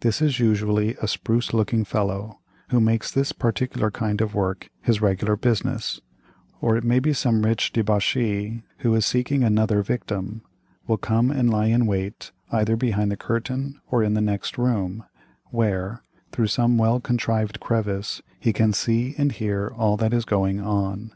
This 0.00 0.20
is 0.20 0.38
usually 0.38 0.96
a 1.00 1.08
spruce 1.08 1.54
looking 1.54 1.82
fellow, 1.86 2.40
who 2.68 2.78
makes 2.78 3.10
this 3.10 3.32
particular 3.32 3.90
kind 3.90 4.20
of 4.20 4.34
work 4.34 4.68
his 4.82 5.00
regular 5.00 5.34
business; 5.34 5.98
or 6.60 6.76
it 6.76 6.84
may 6.84 6.98
be 6.98 7.14
some 7.14 7.40
rich 7.40 7.72
debauchee, 7.72 8.64
who 8.80 8.94
is 8.94 9.06
seeking 9.06 9.42
another 9.42 9.80
victim, 9.82 10.42
will 10.86 10.98
come 10.98 11.30
and 11.30 11.48
lie 11.48 11.68
in 11.68 11.86
wait, 11.86 12.32
either 12.52 12.76
behind 12.76 13.10
the 13.10 13.16
curtain 13.16 13.80
or 13.90 14.02
in 14.02 14.12
the 14.12 14.20
next 14.20 14.58
room, 14.58 15.04
where, 15.46 16.02
through 16.32 16.48
some 16.48 16.76
well 16.76 17.00
contrived 17.00 17.58
crevice, 17.58 18.20
he 18.38 18.52
can 18.52 18.74
see 18.74 19.14
and 19.16 19.32
hear 19.32 19.72
all 19.74 19.96
that 19.96 20.12
is 20.12 20.26
going 20.26 20.60
on. 20.60 21.14